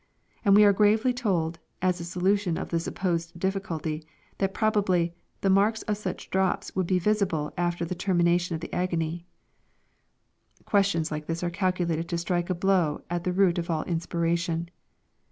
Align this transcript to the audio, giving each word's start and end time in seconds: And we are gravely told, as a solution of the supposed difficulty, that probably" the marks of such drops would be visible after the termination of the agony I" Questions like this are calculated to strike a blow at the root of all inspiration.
And 0.43 0.55
we 0.55 0.63
are 0.63 0.73
gravely 0.73 1.13
told, 1.13 1.59
as 1.79 1.99
a 1.99 2.03
solution 2.03 2.57
of 2.57 2.69
the 2.69 2.79
supposed 2.79 3.39
difficulty, 3.39 4.03
that 4.39 4.51
probably" 4.51 5.13
the 5.41 5.49
marks 5.51 5.83
of 5.83 5.95
such 5.95 6.31
drops 6.31 6.75
would 6.75 6.87
be 6.87 6.97
visible 6.97 7.53
after 7.55 7.85
the 7.85 7.93
termination 7.93 8.55
of 8.55 8.61
the 8.61 8.73
agony 8.73 9.27
I" 10.59 10.63
Questions 10.63 11.11
like 11.11 11.27
this 11.27 11.43
are 11.43 11.51
calculated 11.51 12.09
to 12.09 12.17
strike 12.17 12.49
a 12.49 12.55
blow 12.55 13.03
at 13.11 13.25
the 13.25 13.31
root 13.31 13.59
of 13.59 13.69
all 13.69 13.83
inspiration. 13.83 14.71